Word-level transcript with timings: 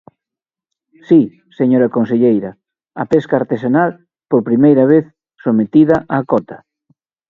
Si, 1.07 1.21
señora 1.59 1.93
conselleira, 1.95 2.51
a 3.01 3.03
pesca 3.11 3.35
artesanal 3.41 3.89
por 4.29 4.41
primeira 4.49 4.83
vez 4.93 5.05
sometida 5.43 5.95
a 6.17 6.19
cota. 6.31 6.57